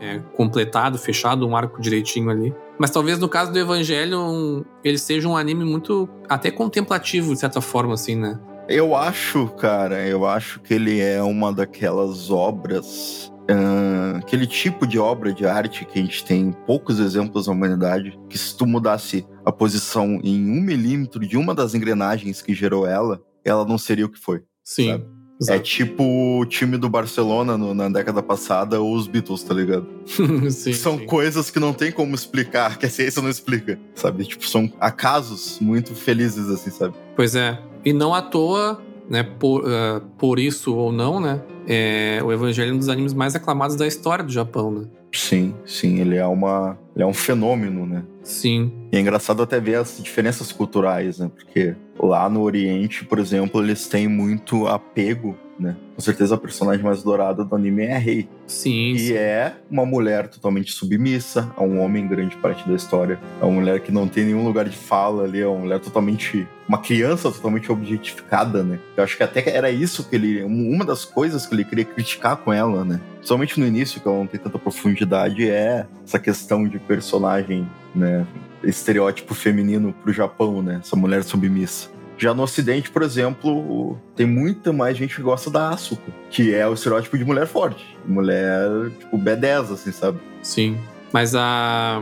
[0.00, 2.54] é, completado, fechado um arco direitinho ali.
[2.78, 7.40] Mas talvez no caso do Evangelho um, ele seja um anime muito até contemplativo de
[7.40, 8.38] certa forma, assim, né?
[8.68, 15.00] Eu acho, cara, eu acho que ele é uma daquelas obras Uh, aquele tipo de
[15.00, 19.26] obra de arte que a gente tem poucos exemplos na humanidade, que se tu mudasse
[19.44, 24.06] a posição em um milímetro de uma das engrenagens que gerou ela, ela não seria
[24.06, 24.42] o que foi.
[24.62, 25.02] Sim.
[25.48, 29.86] É tipo o time do Barcelona no, na década passada ou os Beatles, tá ligado?
[30.50, 31.06] sim, são sim.
[31.06, 34.24] coisas que não tem como explicar, que a ciência não explica, sabe?
[34.24, 36.94] Tipo, são acasos muito felizes, assim, sabe?
[37.16, 37.58] Pois é.
[37.84, 41.42] E não à toa, né, por, uh, por isso ou não, né?
[41.66, 44.84] É, o Evangelho é um dos animes mais aclamados da história do Japão, né?
[45.12, 46.78] Sim, sim, ele é uma.
[46.94, 48.02] Ele é um fenômeno, né?
[48.22, 48.72] Sim.
[48.92, 51.30] E é engraçado até ver as diferenças culturais, né?
[51.34, 55.76] Porque lá no Oriente, por exemplo, eles têm muito apego né?
[55.94, 58.28] Com certeza a personagem mais dourada do anime é a Rei.
[58.46, 58.92] Sim.
[58.92, 59.14] E sim.
[59.14, 63.18] é uma mulher totalmente submissa a um homem grande parte da história.
[63.40, 66.46] É uma mulher que não tem nenhum lugar de fala ali, é uma mulher totalmente.
[66.68, 68.78] Uma criança totalmente objetificada, né?
[68.96, 70.42] Eu acho que até era isso que ele.
[70.42, 73.00] Uma das coisas que ele queria criticar com ela, né?
[73.20, 78.26] Somente no início, que ela não tem tanta profundidade, é essa questão de personagem, né?
[78.62, 80.80] Estereótipo feminino pro Japão, né?
[80.82, 81.90] Essa mulher submissa.
[82.16, 86.66] Já no Ocidente, por exemplo, tem muita mais gente que gosta da Asuka, que é
[86.68, 87.98] o estereótipo de mulher forte.
[88.06, 90.20] Mulher, tipo, B10, assim, sabe?
[90.40, 90.78] Sim.
[91.12, 92.00] Mas a,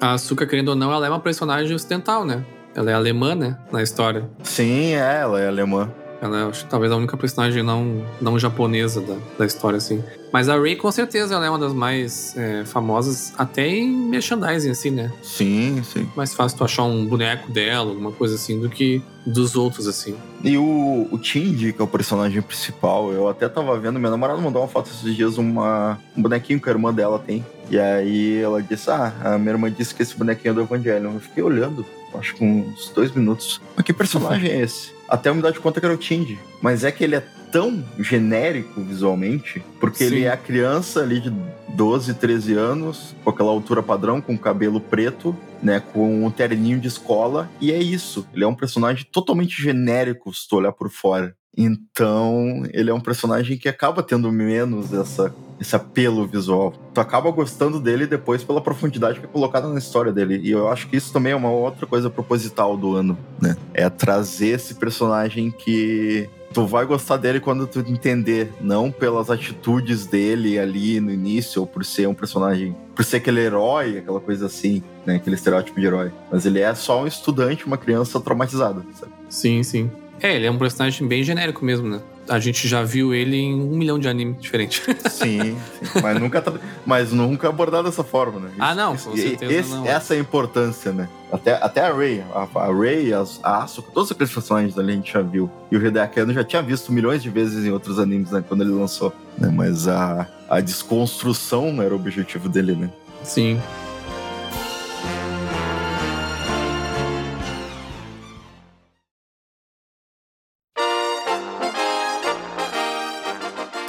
[0.00, 2.44] a Asuka, querendo ou não, ela é uma personagem ocidental, né?
[2.74, 3.58] Ela é alemã, né?
[3.70, 4.28] Na história.
[4.42, 5.90] Sim, é, ela é alemã.
[6.20, 10.02] Ela é, acho, talvez a única personagem não, não japonesa da, da história, assim.
[10.32, 14.70] Mas a Rey, com certeza, ela é uma das mais é, famosas, até em merchandising,
[14.70, 15.10] assim, né?
[15.22, 16.08] Sim, sim.
[16.14, 20.14] Mais fácil tu achar um boneco dela, alguma coisa assim, do que dos outros, assim.
[20.44, 24.40] E o, o Tindy, que é o personagem principal, eu até tava vendo, minha namorada
[24.40, 27.44] mandou uma foto esses dias, uma, um bonequinho que a irmã dela tem.
[27.70, 31.12] E aí ela disse: Ah, a minha irmã disse que esse bonequinho é do Evangelho.
[31.14, 31.86] Eu fiquei olhando.
[32.14, 33.60] acho que uns dois minutos.
[33.76, 34.99] Mas que personagem é esse?
[35.10, 36.38] Até me dá de conta que era o Tindy.
[36.62, 40.14] Mas é que ele é tão genérico visualmente, porque Sim.
[40.14, 41.30] ele é a criança ali de
[41.70, 46.86] 12, 13 anos, com aquela altura padrão, com cabelo preto, né, com um terninho de
[46.86, 48.26] escola, e é isso.
[48.32, 51.34] Ele é um personagem totalmente genérico se tu olhar por fora.
[51.56, 56.72] Então, ele é um personagem que acaba tendo menos essa, esse apelo visual.
[56.94, 60.40] Tu acaba gostando dele depois pela profundidade que é colocada na história dele.
[60.42, 63.56] E eu acho que isso também é uma outra coisa proposital do ano, né?
[63.74, 70.06] É trazer esse personagem que tu vai gostar dele quando tu entender, não pelas atitudes
[70.06, 74.46] dele ali no início, ou por ser um personagem, por ser aquele herói, aquela coisa
[74.46, 75.16] assim, né?
[75.16, 76.12] Aquele estereótipo de herói.
[76.30, 79.12] Mas ele é só um estudante, uma criança traumatizada, sabe?
[79.28, 79.90] Sim, sim.
[80.22, 82.00] É, ele é um personagem bem genérico mesmo, né?
[82.28, 84.82] A gente já viu ele em um milhão de animes diferentes.
[85.10, 85.56] Sim, sim.
[86.00, 86.44] Mas, nunca,
[86.86, 88.50] mas nunca abordado dessa forma, né?
[88.58, 89.86] Ah, não, com certeza esse, não.
[89.86, 91.08] Essa é a importância, né?
[91.32, 94.94] Até, até a Ray, a, a Ray, a, a Asuka, todos aqueles personagens ali a
[94.96, 95.50] gente já viu.
[95.72, 98.44] E o Hideaki Anno já tinha visto milhões de vezes em outros animes, né?
[98.46, 99.12] Quando ele lançou.
[99.36, 99.50] Né?
[99.52, 102.90] Mas a, a desconstrução era o objetivo dele, né?
[103.24, 103.60] Sim.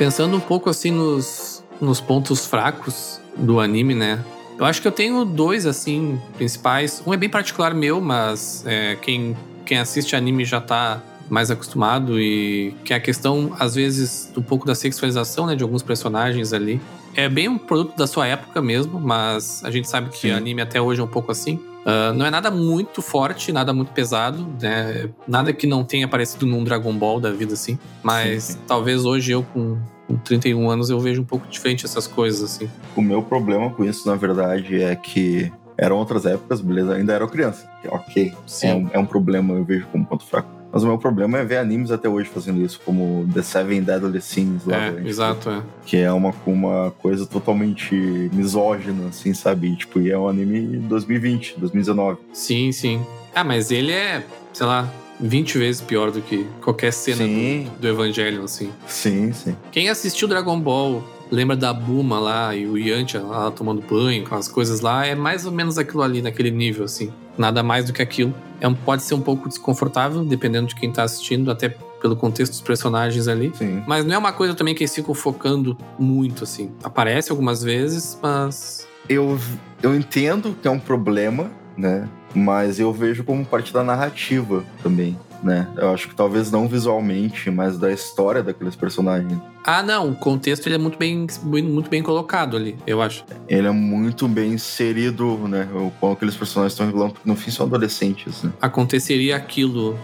[0.02, 4.26] Pensando um pouco assim nos, nos pontos fracos do anime, né?
[4.58, 7.04] Eu acho que eu tenho dois, assim, principais.
[7.06, 12.20] Um é bem particular meu, mas é, quem, quem assiste anime já tá mais acostumado
[12.20, 16.52] e que é a questão, às vezes, um pouco da sexualização, né, de alguns personagens
[16.52, 16.82] ali.
[17.16, 20.32] É bem um produto da sua época mesmo, mas a gente sabe que Sim.
[20.32, 21.60] anime até hoje é um pouco assim.
[21.82, 25.10] Uh, não é nada muito forte, nada muito pesado, né?
[25.28, 27.78] Nada que não tenha aparecido num Dragon Ball da vida assim.
[28.04, 28.60] Mas sim, sim.
[28.68, 32.70] talvez hoje eu, com, com 31 anos, eu vejo um pouco diferente essas coisas, assim.
[32.96, 36.94] O meu problema com isso, na verdade, é que eram outras épocas, beleza?
[36.94, 37.68] Ainda era criança.
[37.88, 38.34] Ok.
[38.46, 38.68] Sim.
[38.68, 40.61] É um, é um problema, eu vejo como ponto fraco.
[40.72, 44.22] Mas o meu problema é ver animes até hoje fazendo isso, como The Seven Deadly
[44.22, 44.78] Sins lá.
[44.78, 45.62] É, exato, é.
[45.86, 47.94] Que é uma, uma coisa totalmente
[48.34, 49.76] misógina, assim, sabe?
[49.76, 52.20] Tipo, e é um anime 2020, 2019.
[52.34, 53.06] Sim, sim.
[53.36, 57.88] Ah, mas ele é, sei lá, 20 vezes pior do que qualquer cena do, do
[57.88, 58.72] Evangelho, assim.
[58.88, 59.56] Sim, sim.
[59.72, 64.36] Quem assistiu Dragon Ball lembra da Buma lá e o Yantia lá tomando banho, com
[64.36, 67.12] as coisas lá, é mais ou menos aquilo ali, naquele nível, assim.
[67.38, 70.90] Nada mais do que aquilo é um, pode ser um pouco desconfortável, dependendo de quem
[70.90, 71.70] está assistindo, até
[72.02, 73.52] pelo contexto dos personagens ali.
[73.56, 73.82] Sim.
[73.88, 76.72] Mas não é uma coisa também que eles ficam focando muito, assim.
[76.84, 78.88] Aparece algumas vezes, mas.
[79.08, 79.40] Eu,
[79.82, 82.08] eu entendo que é um problema, né?
[82.36, 85.68] Mas eu vejo como parte da narrativa também né?
[85.78, 89.40] Eu acho que talvez não visualmente, mas da história daqueles personagens.
[89.64, 93.24] Ah, não, o contexto ele é muito bem, muito bem colocado ali, eu acho.
[93.48, 95.68] Ele é muito bem inserido, né?
[96.00, 98.52] Como aqueles personagens estão revelando, porque no fim são adolescentes, né?
[98.62, 99.98] Aconteceria aquilo,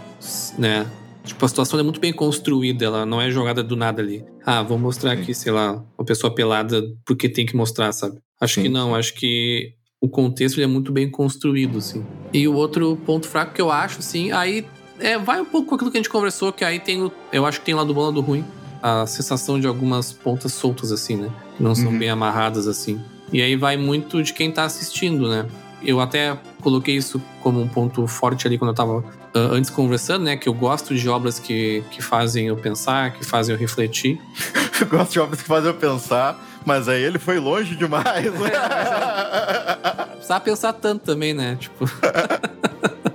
[0.57, 0.85] né?
[1.23, 4.23] Tipo, a situação é muito bem construída, ela não é jogada do nada ali.
[4.45, 5.21] Ah, vou mostrar Sim.
[5.21, 8.19] aqui, sei lá, uma pessoa pelada porque tem que mostrar, sabe?
[8.39, 8.63] Acho Sim.
[8.63, 12.05] que não, acho que o contexto é muito bem construído, assim.
[12.31, 14.65] E o outro ponto fraco que eu acho, assim, aí
[14.99, 17.45] é, vai um pouco com aquilo que a gente conversou, que aí tem o, eu
[17.45, 18.45] acho que tem lá do bom lado ruim,
[18.81, 21.29] a sensação de algumas pontas soltas, assim, né?
[21.55, 21.99] Que não são uhum.
[21.99, 23.01] bem amarradas, assim.
[23.31, 25.45] E aí vai muito de quem tá assistindo, né?
[25.83, 29.03] Eu até coloquei isso como um ponto forte ali quando eu tava uh,
[29.51, 30.37] antes conversando, né?
[30.37, 34.19] Que eu gosto de obras que, que fazem eu pensar, que fazem eu refletir.
[34.79, 38.25] eu gosto de obras que fazem eu pensar, mas aí ele foi longe demais.
[38.37, 38.51] Né?
[38.53, 41.57] É, precisava pensar tanto também, né?
[41.59, 41.85] Tipo.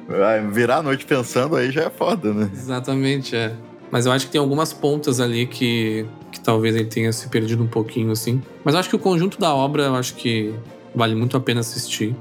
[0.51, 2.51] Virar a noite pensando aí já é foda, né?
[2.53, 3.53] Exatamente, é.
[3.91, 7.63] Mas eu acho que tem algumas pontas ali que, que talvez ele tenha se perdido
[7.63, 8.43] um pouquinho, assim.
[8.65, 10.55] Mas eu acho que o conjunto da obra, eu acho que
[10.95, 12.17] vale muito a pena assistir.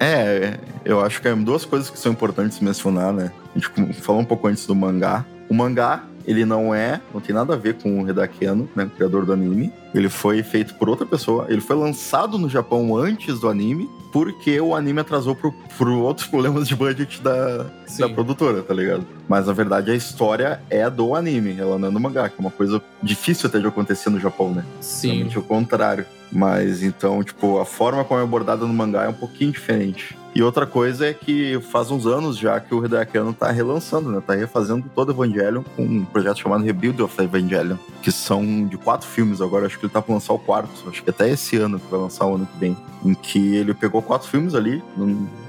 [0.00, 3.30] É, eu acho que é duas coisas que são importantes mencionar, né?
[3.54, 5.24] A gente falou um pouco antes do mangá.
[5.48, 8.84] O mangá, ele não é, não tem nada a ver com o Hideaki Anno, né,
[8.84, 9.72] o criador do anime.
[9.94, 11.46] Ele foi feito por outra pessoa.
[11.48, 16.26] Ele foi lançado no Japão antes do anime, porque o anime atrasou por, por outros
[16.28, 17.66] problemas de budget da,
[17.98, 19.06] da produtora, tá ligado?
[19.28, 22.40] Mas na verdade a história é do anime, ela não é do mangá, que é
[22.40, 24.64] uma coisa difícil até de acontecer no Japão, né?
[24.80, 25.08] Sim.
[25.08, 26.06] Realmente o contrário.
[26.30, 30.16] Mas então, tipo, a forma como é abordada no mangá é um pouquinho diferente.
[30.34, 34.10] E outra coisa é que faz uns anos já que o Hideaki Anno tá relançando,
[34.10, 34.20] né?
[34.20, 38.76] Tá refazendo todo o Evangelion com um projeto chamado Rebuild of Evangelion, que são de
[38.76, 39.66] quatro filmes agora.
[39.66, 42.00] Acho que ele tá pra lançar o quarto, acho que até esse ano que vai
[42.00, 42.76] lançar o ano que vem.
[43.04, 44.82] Em que ele pegou quatro filmes ali,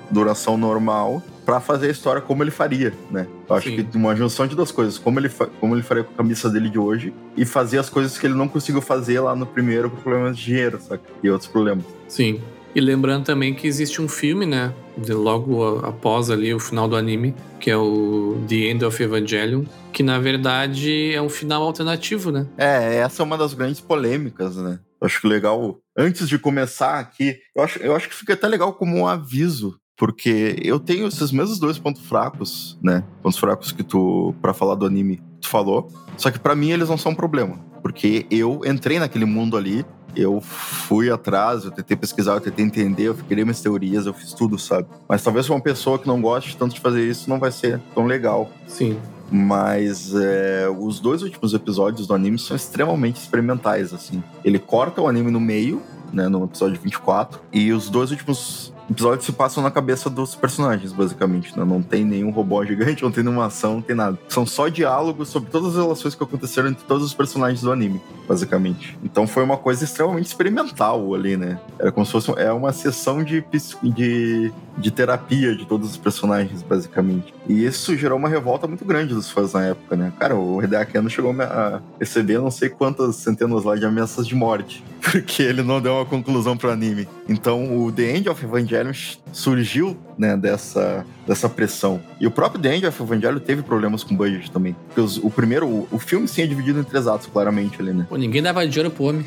[0.09, 3.27] duração normal, para fazer a história como ele faria, né?
[3.47, 3.83] Eu acho Sim.
[3.83, 6.69] que uma junção de duas coisas, como ele, como ele faria com a camisa dele
[6.69, 10.01] de hoje e fazer as coisas que ele não conseguiu fazer lá no primeiro por
[10.01, 11.03] problemas de dinheiro, saca?
[11.21, 11.85] E outros problemas.
[12.07, 12.41] Sim.
[12.75, 14.73] E lembrando também que existe um filme, né?
[15.07, 20.03] Logo após ali o final do anime, que é o The End of Evangelion, que
[20.03, 22.45] na verdade é um final alternativo, né?
[22.57, 24.79] É, essa é uma das grandes polêmicas, né?
[24.99, 28.73] Acho que legal, antes de começar aqui, eu acho, eu acho que fica até legal
[28.73, 33.03] como um aviso porque eu tenho esses mesmos dois pontos fracos, né?
[33.23, 35.89] Pontos fracos que tu, para falar do anime, tu falou.
[36.17, 37.57] Só que para mim eles não são um problema.
[37.81, 39.85] Porque eu entrei naquele mundo ali
[40.15, 44.33] eu fui atrás, eu tentei pesquisar, eu tentei entender, eu criei minhas teorias, eu fiz
[44.33, 44.87] tudo, sabe?
[45.07, 48.05] Mas talvez uma pessoa que não goste tanto de fazer isso não vai ser tão
[48.05, 48.49] legal.
[48.67, 48.97] Sim.
[49.31, 54.23] Mas é, os dois últimos episódios do anime são extremamente experimentais, assim.
[54.43, 55.81] Ele corta o anime no meio,
[56.13, 60.91] né, no episódio 24, e os dois últimos episódios se passam na cabeça dos personagens,
[60.91, 61.57] basicamente.
[61.57, 61.65] Né?
[61.65, 64.17] Não tem nenhum robô gigante, não tem nenhuma ação, não tem nada.
[64.29, 68.01] São só diálogos sobre todas as relações que aconteceram entre todos os personagens do anime,
[68.27, 68.97] basicamente.
[69.03, 71.59] Então foi uma coisa extremamente experimental ali, né?
[71.79, 73.43] Era como se fosse é uma sessão de,
[73.83, 77.33] de, de terapia de todos os personagens, basicamente.
[77.47, 80.11] E isso gerou uma revolta muito grande dos fãs na época, né?
[80.19, 84.35] Cara, o Hideaki Anno chegou a receber não sei quantas centenas lá de ameaças de
[84.35, 87.07] morte, porque ele não deu uma conclusão pro anime.
[87.27, 88.93] Então o The End of Evangelion Evangelion
[89.31, 92.01] surgiu né, dessa, dessa pressão.
[92.19, 94.75] E o próprio The End of Evangelion teve problemas com budget também.
[94.87, 97.93] Porque os, o primeiro, o, o, filme sim é dividido em três atos, claramente ali,
[97.93, 98.05] né?
[98.07, 99.25] Pô, ninguém dava dinheiro pro homem.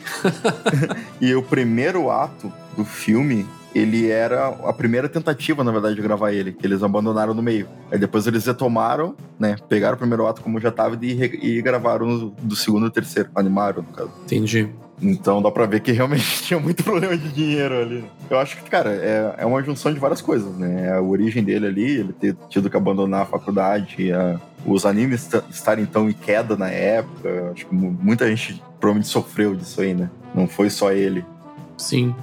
[1.21, 3.47] e o primeiro ato do filme
[3.79, 7.69] ele era a primeira tentativa, na verdade, de gravar ele, que eles abandonaram no meio.
[7.91, 9.57] Aí depois eles retomaram, né?
[9.69, 13.31] Pegaram o primeiro ato como já tava e, e gravaram do segundo e terceiro.
[13.35, 14.11] Animaram, no caso.
[14.25, 14.69] Entendi.
[15.01, 18.05] Então dá pra ver que realmente tinha muito problema de dinheiro ali.
[18.29, 20.87] Eu acho que, cara, é, é uma junção de várias coisas, né?
[20.87, 25.29] É a origem dele ali, ele ter tido que abandonar a faculdade, a, os animes
[25.51, 27.53] estarem tão em queda na época.
[27.53, 30.11] Acho que muita gente provavelmente sofreu disso aí, né?
[30.35, 31.25] Não foi só ele.
[31.77, 32.15] Sim.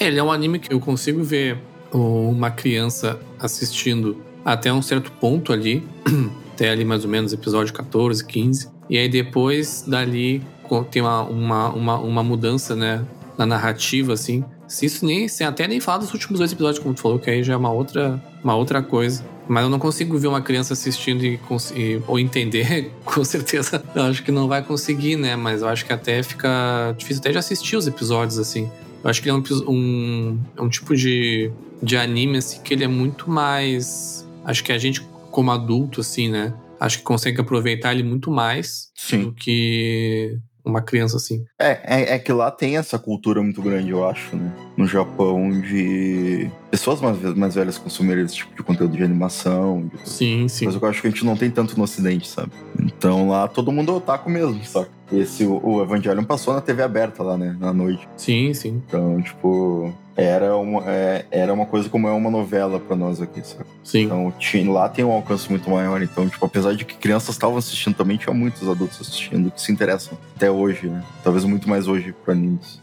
[0.00, 1.58] Ele é um anime que eu consigo ver
[1.92, 5.86] uma criança assistindo até um certo ponto ali,
[6.54, 8.68] até ali mais ou menos episódio 14, 15.
[8.88, 10.42] E aí depois dali
[10.90, 13.04] tem uma, uma, uma, uma mudança, né,
[13.36, 14.44] na narrativa, assim.
[14.66, 17.28] Se isso nem, sem até nem falar dos últimos dois episódios, como tu falou, que
[17.28, 19.22] aí já é uma outra, uma outra coisa.
[19.46, 21.38] Mas eu não consigo ver uma criança assistindo e,
[21.74, 23.82] e ou entender, com certeza.
[23.94, 25.36] Eu acho que não vai conseguir, né?
[25.36, 28.70] Mas eu acho que até fica difícil até de assistir os episódios, assim.
[29.02, 31.50] Eu acho que ele é um, um, é um tipo de,
[31.82, 34.26] de anime, assim, que ele é muito mais.
[34.44, 36.54] Acho que a gente, como adulto, assim, né?
[36.78, 39.24] Acho que consegue aproveitar ele muito mais Sim.
[39.24, 41.44] do que uma criança assim.
[41.58, 44.52] É, é, é, que lá tem essa cultura muito grande, eu acho, né?
[44.76, 49.88] No Japão, de pessoas mais, mais velhas consumirem esse tipo de conteúdo de animação.
[49.88, 50.08] De...
[50.08, 50.66] Sim, sim.
[50.66, 52.52] Mas eu acho que a gente não tem tanto no Ocidente, sabe?
[52.80, 54.88] Então lá todo mundo é otaku mesmo, sabe?
[55.12, 57.54] Esse, o, o Evangelion passou na TV aberta lá, né?
[57.60, 58.08] Na noite.
[58.16, 58.82] Sim, sim.
[58.86, 63.46] Então, tipo, era uma, é, era uma coisa como é uma novela para nós aqui,
[63.46, 63.64] sabe?
[63.82, 64.04] Sim.
[64.04, 66.02] Então, tinha, lá tem um alcance muito maior.
[66.02, 69.72] Então, tipo, apesar de que crianças estavam assistindo também, tinha muitos adultos assistindo que se
[69.72, 71.02] interessam até hoje, né?
[71.22, 72.80] Talvez muito mais hoje para animes.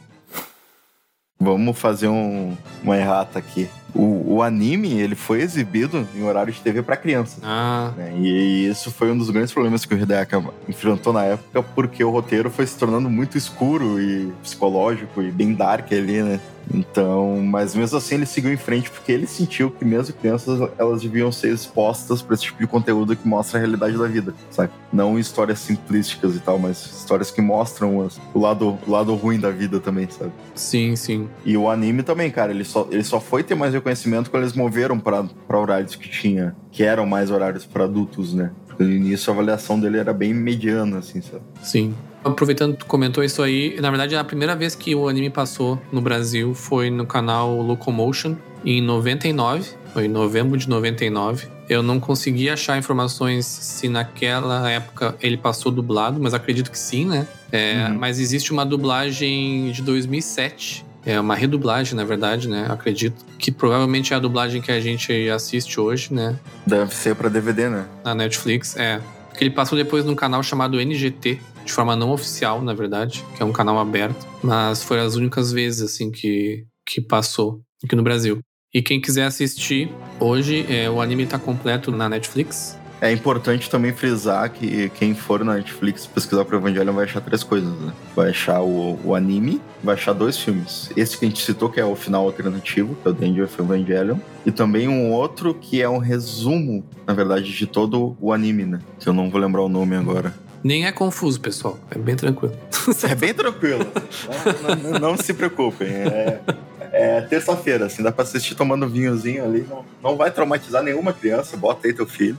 [1.42, 3.70] Vamos fazer um, uma errata aqui.
[3.96, 7.39] O, o, anime, ele foi exibido em horário de TV para crianças.
[7.42, 7.94] Ah.
[7.96, 8.13] Né?
[8.20, 10.36] E, isso foi um dos grandes problemas que o Hideaki
[10.68, 15.54] enfrentou na época, porque o roteiro foi se tornando muito escuro e psicológico e bem
[15.54, 16.39] dark ali, né?
[16.74, 21.02] Então, mas mesmo assim ele seguiu em frente porque ele sentiu que mesmo crianças elas
[21.02, 24.72] deviam ser expostas para esse tipo de conteúdo que mostra a realidade da vida, sabe?
[24.92, 29.40] Não histórias simplísticas e tal, mas histórias que mostram as, o lado o lado ruim
[29.40, 30.32] da vida também, sabe?
[30.56, 31.28] Sim, sim.
[31.44, 34.56] E o anime também, cara, ele só ele só foi ter mais reconhecimento quando eles
[34.56, 38.52] moveram para horários que tinha, que eram mais horários para adultos, né?
[38.78, 41.44] No início a avaliação dele era bem mediana, assim, sabe?
[41.62, 41.94] Sim.
[42.24, 45.82] Aproveitando que tu comentou isso aí, na verdade a primeira vez que o anime passou
[45.92, 51.48] no Brasil foi no canal Locomotion em 99, foi em novembro de 99.
[51.70, 57.06] Eu não consegui achar informações se naquela época ele passou dublado, mas acredito que sim,
[57.06, 57.28] né?
[57.52, 57.98] É, uhum.
[57.98, 62.68] Mas existe uma dublagem de 2007 é uma redublagem, na verdade, né?
[62.70, 63.26] Acredito.
[63.38, 66.36] Que provavelmente é a dublagem que a gente assiste hoje, né?
[66.68, 67.86] Deve ser para DVD, né?
[68.04, 69.00] Na Netflix, é.
[69.36, 73.44] Que ele passou depois num canal chamado NGT, de forma não oficial, na verdade, que
[73.44, 78.02] é um canal aberto, mas foi as únicas vezes assim que, que passou aqui no
[78.02, 78.40] Brasil.
[78.74, 79.88] E quem quiser assistir,
[80.20, 82.76] hoje é, o anime está completo na Netflix.
[83.00, 87.44] É importante também frisar que quem for na Netflix pesquisar pro Evangelion vai achar três
[87.44, 87.94] coisas, né?
[88.16, 90.92] Vai achar o, o, anime, vai achar dois filmes.
[90.98, 93.42] Esse que a gente citou, que é o final alternativo, que é o The End
[93.44, 94.17] of Evangelion.
[94.44, 98.80] E também um outro que é um resumo, na verdade, de todo o anime, né?
[99.00, 100.34] Que eu não vou lembrar o nome agora.
[100.64, 101.78] Nem é confuso, pessoal.
[101.92, 102.56] É bem tranquilo.
[103.08, 103.86] É bem tranquilo.
[104.64, 105.88] não, não, não, se preocupem.
[105.90, 106.40] É,
[106.92, 109.66] É terça-feira, assim, dá pra assistir tomando vinhozinho ali.
[109.70, 112.38] Não, não vai traumatizar nenhuma criança, bota aí teu filho.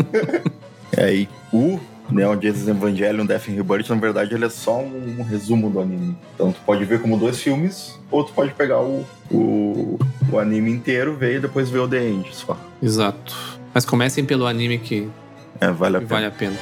[0.96, 1.78] é, e o
[2.10, 5.80] Neon Genesis Evangelion Death and Rebirth, na verdade, ele é só um, um, resumo do
[5.80, 6.16] anime.
[6.34, 9.98] Então tu pode ver como dois filmes, ou tu pode pegar o, o,
[10.32, 12.58] o anime inteiro, ver e depois ver o The End só.
[12.82, 13.36] Exato.
[13.72, 15.08] Mas comecem pelo anime que,
[15.60, 16.56] é, vale, a que vale a pena.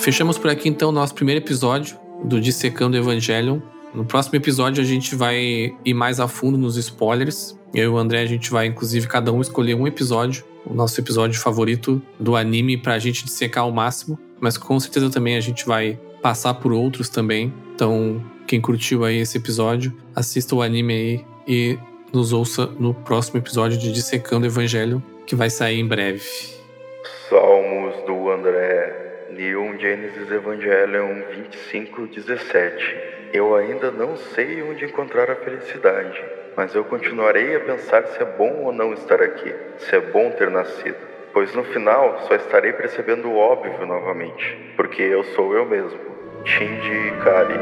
[0.00, 3.60] Fechamos por aqui então nosso primeiro episódio do Dissecando Evangelion.
[3.92, 7.54] No próximo episódio a gente vai ir mais a fundo nos spoilers.
[7.74, 10.98] Eu e o André a gente vai inclusive cada um escolher um episódio, o nosso
[10.98, 15.66] episódio favorito do anime pra gente dissecar ao máximo, mas com certeza também a gente
[15.66, 17.52] vai passar por outros também.
[17.74, 21.78] Então, quem curtiu aí esse episódio, assista o anime aí e
[22.10, 26.24] nos ouça no próximo episódio de Dissecando Evangelho, que vai sair em breve.
[27.30, 27.59] André
[29.40, 33.30] Neon Genesis Evangelion 25:17.
[33.32, 36.22] Eu ainda não sei onde encontrar a felicidade,
[36.54, 40.30] mas eu continuarei a pensar se é bom ou não estar aqui, se é bom
[40.32, 40.98] ter nascido.
[41.32, 45.98] Pois no final só estarei percebendo o óbvio novamente, porque eu sou eu mesmo,
[46.44, 47.54] Shinji Ikari.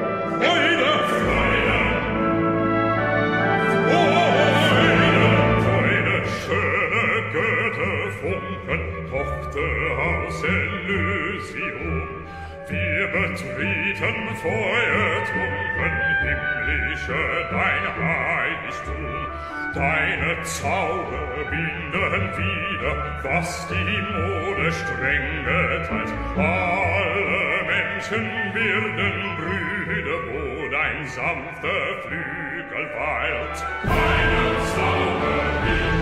[13.13, 19.27] Betreten feuertrunken himmlische dein Heiligtum.
[19.75, 26.13] Deine Zauber binden wieder, was die Mode streng geteilt.
[26.37, 33.65] Alle Menschen werden Brüder, wo dein sanfter Flügel weilt.
[33.85, 35.98] Deine Zauber binden